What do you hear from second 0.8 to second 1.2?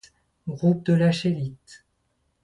de la